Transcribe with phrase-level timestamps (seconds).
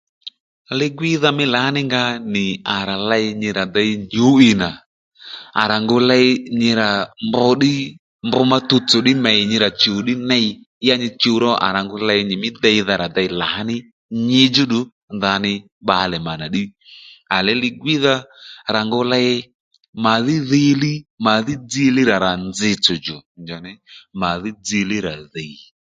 [0.79, 2.03] Li-gwíydha mí lǎní nga
[2.33, 4.69] nì à rà ley nyi rà dey nyǔ'wiy nà
[5.61, 6.27] à rà ngu ley
[6.59, 6.89] nyi rà
[7.29, 7.35] mb
[8.49, 10.45] mí tuwtsò ddí mèy nyi rà chùw ddí ney
[10.87, 13.75] ya nyi chuw ro à rà ley nyìmí déydha rà ngu dey lǎní
[14.27, 14.79] nyi djúddù
[15.17, 15.51] ndèymí
[15.83, 16.63] bbalè nà ddí
[17.61, 18.15] li-gwíydha
[18.73, 19.29] rà ngu ley
[21.27, 23.17] màdhí dziylíy rà rà njitsò djò
[24.21, 25.53] màdhí dziylíy rà dhìy